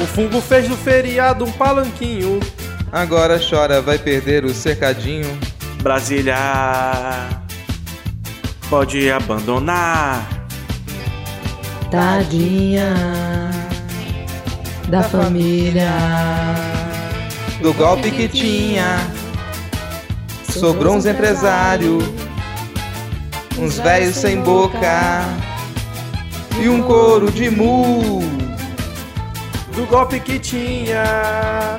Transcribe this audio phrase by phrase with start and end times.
[0.00, 2.40] O fungo fez do feriado um palanquinho.
[2.92, 5.38] Agora chora, vai perder o cercadinho.
[5.82, 6.36] Brasília
[8.68, 10.46] pode abandonar.
[11.90, 12.94] Tadinha
[14.88, 15.90] da família.
[17.60, 18.98] Do golpe que tinha,
[20.50, 22.04] sobrou uns empresários,
[23.58, 25.24] uns velhos sem boca
[26.60, 28.43] e um couro de mu.
[29.74, 31.76] Do golpe que tinha,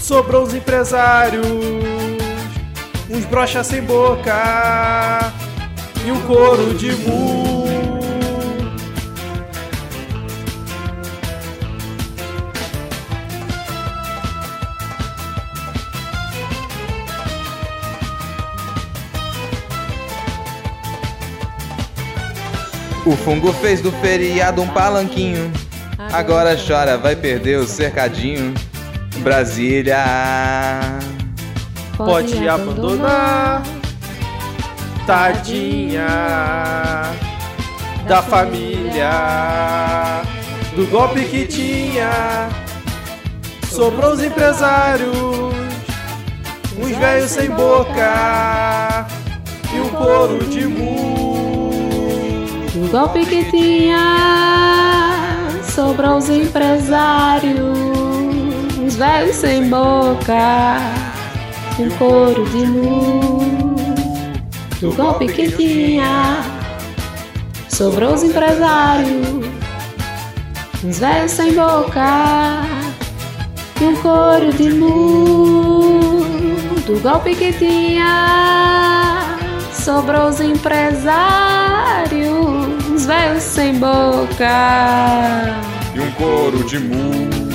[0.00, 1.46] sobrou os empresários,
[3.10, 5.30] uns brochas sem boca
[6.06, 7.52] e um couro de mu.
[23.04, 25.52] O fungo fez do feriado um palanquinho.
[26.12, 28.52] Agora chora, vai perder o cercadinho.
[29.20, 30.04] Brasília.
[31.96, 33.62] Pode abandonar,
[35.06, 36.06] tadinha
[38.06, 39.10] da família.
[40.76, 42.48] Do golpe que tinha,
[43.70, 45.16] sobrou os empresários,
[46.78, 49.06] uns velhos sem boca
[49.72, 51.70] e um couro de mu.
[52.74, 54.81] O golpe que tinha
[55.74, 57.56] sobrou os empresários,
[58.86, 60.78] os velhos sem boca,
[61.78, 63.40] um couro de nu.
[64.82, 66.42] O golpe que tinha
[67.70, 69.46] sobrou os empresários,
[70.84, 72.64] uns velhos sem boca
[73.80, 76.00] e um couro de nu.
[76.86, 79.38] Do golpe que tinha
[79.72, 81.12] sobrou os empresários,
[83.12, 84.48] uns velhos sem boca.
[85.94, 87.51] E um couro de mu.